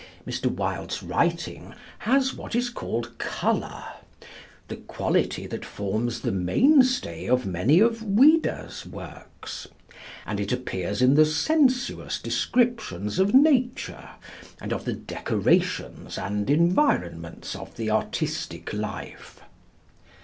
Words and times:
Mr. 0.25 0.47
Wilde's 0.49 1.03
writing 1.03 1.75
has 1.99 2.33
what 2.33 2.55
is 2.55 2.71
called 2.71 3.15
"colour," 3.19 3.83
the 4.67 4.77
quality 4.77 5.45
that 5.45 5.63
forms 5.63 6.21
the 6.21 6.31
mainstay 6.31 7.27
of 7.27 7.45
many 7.45 7.79
of 7.79 8.01
Ouida's 8.01 8.83
works, 8.87 9.67
and 10.25 10.39
it 10.39 10.51
appears 10.51 11.03
in 11.03 11.13
the 11.13 11.23
sensuous 11.27 12.17
descriptions 12.19 13.19
of 13.19 13.35
nature 13.35 14.09
and 14.59 14.73
of 14.73 14.85
the 14.85 14.93
decorations 14.93 16.17
and 16.17 16.49
environments 16.49 17.55
of 17.55 17.75
the 17.75 17.91
artistic 17.91 18.73
life. 18.73 19.39